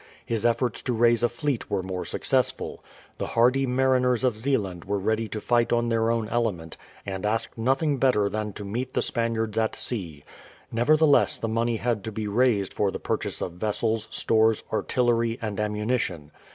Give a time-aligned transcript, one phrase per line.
[0.25, 2.83] His efforts to raise a fleet were more successful.
[3.19, 7.55] The hardy mariners of Zeeland were ready to fight on their own element, and asked
[7.55, 10.23] nothing better than to meet the Spaniards at sea.
[10.71, 15.59] Nevertheless the money had to be raised for the purchase of vessels, stores, artillery, and
[15.59, 16.31] ammunition.